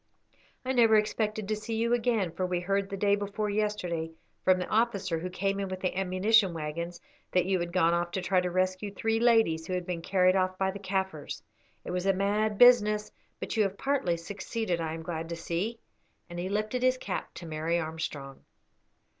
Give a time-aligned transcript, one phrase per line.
[0.65, 4.09] "I never expected to see you again, for we heard the day before yesterday
[4.43, 6.99] from the officer who came in with the ammunition waggons
[7.33, 10.35] that you had gone off to try to rescue three ladies who had been carried
[10.35, 11.43] off by the Kaffirs.
[11.85, 15.77] It was a mad business, but you have partly succeeded, I am glad to see,"
[16.31, 18.43] and he lifted his cap to Mary Armstrong.